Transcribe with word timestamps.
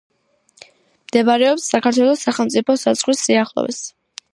მდებარეობს 1.03 1.69
საქართველოს 1.75 2.27
სახელმწიფო 2.31 2.81
საზღვრის 2.89 3.27
სიახლოვეს. 3.29 3.89